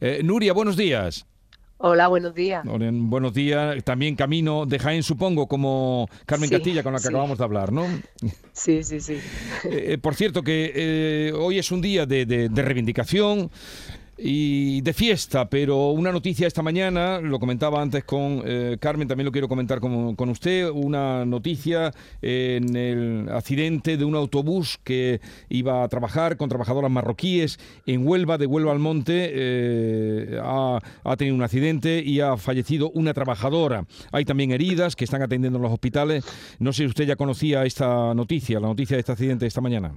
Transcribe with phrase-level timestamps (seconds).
[0.00, 1.26] Eh, Nuria, buenos días.
[1.80, 2.64] Hola, buenos días.
[2.64, 3.84] buenos días.
[3.84, 7.86] También camino de Jaén, supongo, como Carmen Castilla, con la que acabamos de hablar, ¿no?
[8.52, 9.18] Sí, sí, sí.
[9.64, 13.50] Eh, por cierto, que hoy es un día de, de reivindicación
[14.18, 19.26] y de fiesta, pero una noticia esta mañana, lo comentaba antes con eh, Carmen, también
[19.26, 25.20] lo quiero comentar con, con, usted, una noticia en el accidente de un autobús que
[25.48, 31.16] iba a trabajar con trabajadoras marroquíes en Huelva, de Huelva al Monte, eh, ha, ha,
[31.16, 33.86] tenido un accidente y ha fallecido una trabajadora.
[34.10, 36.24] Hay también heridas que están atendiendo en los hospitales.
[36.58, 39.94] No sé si usted ya conocía esta noticia, la noticia de este accidente esta mañana.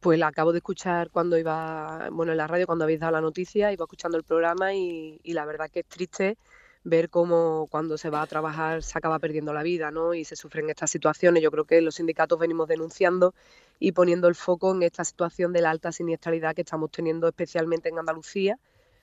[0.00, 3.20] Pues la acabo de escuchar cuando iba, bueno, en la radio cuando habéis dado la
[3.20, 6.38] noticia, iba escuchando el programa y, la verdad que es triste
[6.84, 10.14] ver cómo cuando se va a trabajar se acaba perdiendo la vida, ¿no?
[10.14, 11.42] Y se sufren estas situaciones.
[11.42, 13.34] Yo creo que los sindicatos venimos denunciando
[13.78, 17.90] y poniendo el foco en esta situación de la alta siniestralidad que estamos teniendo especialmente
[17.90, 18.58] en Andalucía,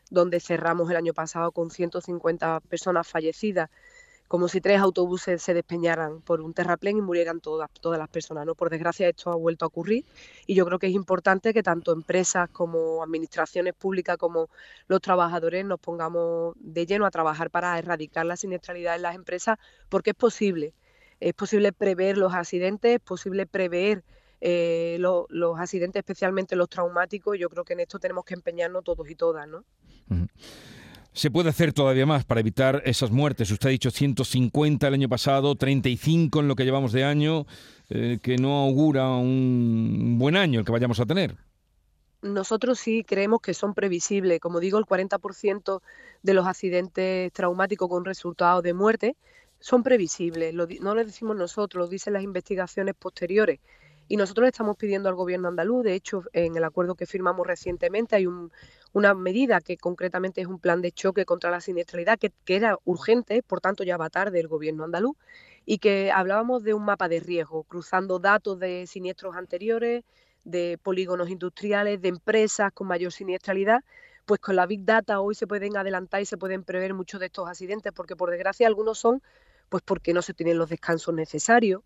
[0.09, 3.69] donde cerramos el año pasado con 150 personas fallecidas
[4.27, 8.45] como si tres autobuses se despeñaran por un terraplén y murieran todas, todas las personas.
[8.45, 8.55] ¿no?
[8.55, 10.05] Por desgracia esto ha vuelto a ocurrir
[10.45, 14.49] y yo creo que es importante que tanto empresas como administraciones públicas como
[14.87, 19.57] los trabajadores nos pongamos de lleno a trabajar para erradicar la siniestralidad en las empresas
[19.89, 20.73] porque es posible.
[21.19, 24.03] Es posible prever los accidentes, es posible prever
[24.39, 27.39] eh, los accidentes, especialmente los traumáticos.
[27.39, 29.63] Yo creo que en esto tenemos que empeñarnos todos y todas, ¿no?
[31.17, 33.49] Se puede hacer todavía más para evitar esas muertes.
[33.49, 37.47] Usted ha dicho 150 el año pasado, 35 en lo que llevamos de año,
[37.89, 41.35] eh, que no augura un buen año el que vayamos a tener.
[42.21, 44.39] Nosotros sí creemos que son previsibles.
[44.39, 45.81] Como digo, el 40%
[46.21, 49.15] de los accidentes traumáticos con resultado de muerte
[49.59, 50.53] son previsibles.
[50.53, 53.59] no lo decimos nosotros, lo dicen las investigaciones posteriores.
[54.07, 58.15] Y nosotros estamos pidiendo al gobierno andaluz, de hecho, en el acuerdo que firmamos recientemente
[58.15, 58.27] hay
[58.93, 63.43] una medida que concretamente es un plan de choque contra la siniestralidad que, era urgente,
[63.43, 65.15] por tanto ya va tarde el gobierno andaluz,
[65.65, 70.03] y que hablábamos de un mapa de riesgo, cruzando datos de siniestros anteriores,
[70.43, 73.83] de polígonos industriales, de empresas con mayor siniestralidad,
[74.25, 77.27] pues con la Big Data hoy se pueden adelantar y se pueden prever muchos de
[77.27, 79.21] estos accidentes, porque por desgracia algunos son
[79.69, 81.81] pues porque no se tienen los descansos necesarios,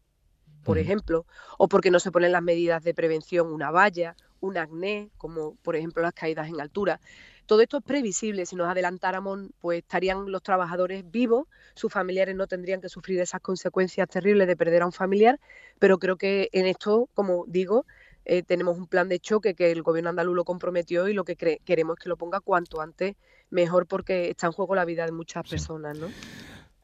[0.63, 1.25] por ejemplo,
[1.57, 5.75] o porque no se ponen las medidas de prevención, una valla, un acné, como por
[5.75, 6.99] ejemplo las caídas en altura.
[7.45, 8.45] Todo esto es previsible.
[8.45, 13.41] Si nos adelantáramos, pues estarían los trabajadores vivos, sus familiares no tendrían que sufrir esas
[13.41, 15.39] consecuencias terribles de perder a un familiar,
[15.79, 17.85] pero creo que en esto, como digo,
[18.25, 21.35] eh, tenemos un plan de choque que el gobierno andaluz lo comprometió y lo que
[21.35, 23.16] queremos es que lo ponga cuanto antes
[23.49, 26.07] mejor porque está en juego la vida de muchas personas, ¿no?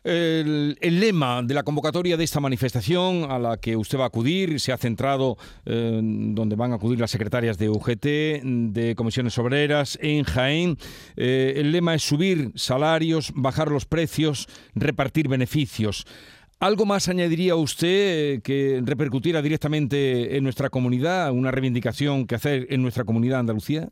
[0.10, 4.58] El, lema de la convocatoria de esta manifestación a la que usted va a acudir
[4.58, 5.36] se ha centrado
[5.66, 8.06] eh, donde van a acudir las secretarias de UGT,
[8.72, 10.78] de comisiones obreras en Jaén.
[11.18, 16.06] Eh, el lema es subir salarios, bajar los precios, repartir beneficios.
[16.62, 17.88] ¿Algo más añadiría usted
[18.36, 23.90] eh, que repercutiera directamente en nuestra comunidad, una reivindicación que hacer en nuestra comunidad Andalucía?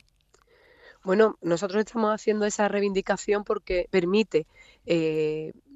[1.03, 4.47] Bueno, nosotros estamos haciendo esa reivindicación porque permite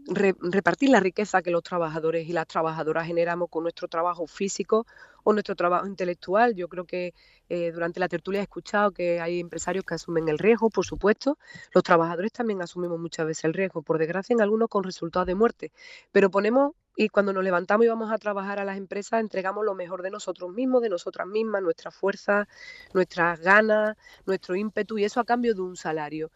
[0.10, 4.86] repartir la riqueza que los trabajadores y las trabajadoras generamos con nuestro trabajo físico
[5.24, 6.56] o nuestro trabajo intelectual.
[6.56, 7.14] Yo creo que
[7.50, 11.38] eh, durante la tertulia he escuchado que hay empresarios que asumen el riesgo, por supuesto.
[11.74, 15.36] Los trabajadores también asumimos muchas veces el riesgo, por desgracia en algunos con resultados de
[15.36, 15.72] muerte.
[16.12, 19.74] Pero ponemos y cuando nos levantamos y vamos a trabajar a las empresas, entregamos lo
[19.74, 22.46] mejor de nosotros mismos, de nosotras mismas, nuestra fuerza,
[22.94, 23.96] nuestras ganas,
[24.26, 26.30] nuestro ímpetu, y eso a cambio de un salario.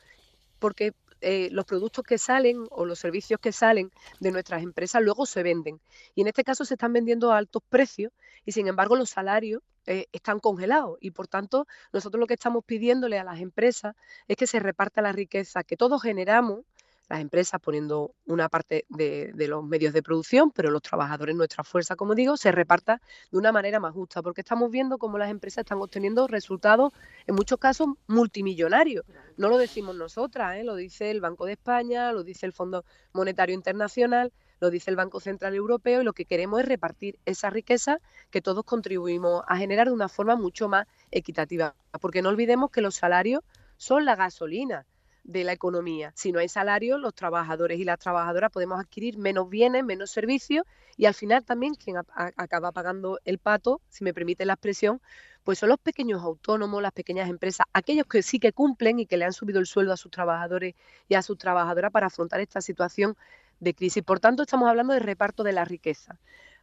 [0.60, 5.26] Porque eh, los productos que salen o los servicios que salen de nuestras empresas luego
[5.26, 5.80] se venden.
[6.16, 8.12] Y en este caso se están vendiendo a altos precios
[8.46, 10.98] y sin embargo los salarios eh, están congelados.
[11.02, 13.96] Y por tanto nosotros lo que estamos pidiéndole a las empresas
[14.28, 16.66] es que se reparta la riqueza que todos generamos
[17.14, 21.96] las empresas poniendo una parte de, los medios de producción, pero los trabajadores, nuestra fuerza,
[21.96, 23.00] como digo, se reparta
[23.32, 26.92] de una manera más justa, porque estamos viendo cómo las empresas están obteniendo resultados,
[27.28, 29.06] en muchos casos, multimillonarios.
[29.38, 30.64] No lo decimos nosotras, ¿eh?
[30.64, 32.84] lo dice el Banco de España, lo dice el Fondo
[33.14, 37.52] Monetario Internacional, lo dice el Banco Central Europeo, y lo que queremos es repartir esa
[37.52, 38.00] riqueza
[38.32, 42.82] que todos contribuimos a generar de una forma mucho más equitativa, porque no olvidemos que
[42.82, 43.44] los salarios
[43.78, 44.88] son la gasolina
[45.24, 46.12] de la economía.
[46.16, 50.66] Si no hay salario, los trabajadores y las trabajadoras podemos adquirir menos bienes, menos servicios
[50.98, 55.02] y al final también quien acaba pagando el pato, si me permite la expresión,
[55.44, 59.18] pues son los pequeños autónomos, las pequeñas empresas, aquellos que sí que cumplen y que
[59.18, 60.76] le han subido el sueldo a sus trabajadores
[61.08, 63.16] y a sus trabajadoras para afrontar esta situación
[63.60, 64.04] de crisis.
[64.04, 66.20] Por tanto, estamos hablando de reparto de la riqueza,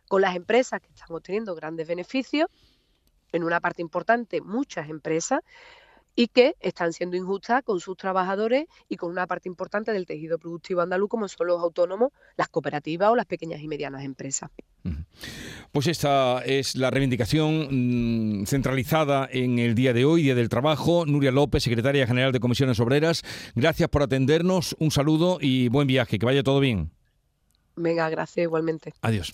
[0.09, 2.49] con las empresas que están obteniendo grandes beneficios,
[3.33, 5.41] en una parte importante muchas empresas,
[6.15, 10.39] y que están siendo injustas con sus trabajadores y con una parte importante del tejido
[10.39, 14.51] productivo andaluz como son los autónomos, las cooperativas o las pequeñas y medianas empresas.
[15.73, 21.05] Pues esta es la reivindicación mm, centralizada en el día de hoy, Día del Trabajo.
[21.07, 23.23] Nuria López, secretaria general de Comisiones Obreras,
[23.55, 26.91] gracias por atendernos, un saludo y buen viaje, que vaya todo bien.
[27.77, 28.93] Venga, gracias igualmente.
[29.03, 29.33] Adiós.